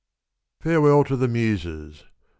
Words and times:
FAREWELL 0.61 1.03
TO 1.03 1.15
THE 1.15 1.27
MUSES. 1.27 2.05